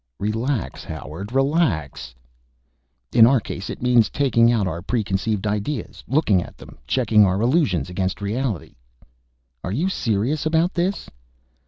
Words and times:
"Relax, 0.19 0.83
Howard, 0.83 1.31
relax." 1.31 2.15
"In 3.13 3.27
our 3.27 3.39
case 3.39 3.69
it 3.69 3.83
means 3.83 4.09
taking 4.09 4.51
out 4.51 4.65
our 4.65 4.81
preconceived 4.81 5.45
ideas, 5.45 6.03
looking 6.07 6.41
at 6.41 6.57
them, 6.57 6.79
checking 6.87 7.23
our 7.23 7.39
illusions 7.39 7.87
against 7.87 8.19
reality." 8.19 8.73
"Are 9.63 9.71
you 9.71 9.89
serious 9.89 10.43
about 10.43 10.73
this?" 10.73 11.07